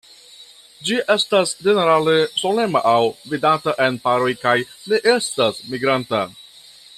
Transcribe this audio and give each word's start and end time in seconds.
Ĝi 0.87 0.95
estas 1.15 1.51
ĝenerale 1.67 2.15
solema 2.37 2.81
aŭ 2.93 3.03
vidata 3.35 3.75
en 3.89 4.01
paroj 4.07 4.31
kaj 4.47 4.55
ne 4.67 5.01
estas 5.17 5.61
migranta. 5.75 6.25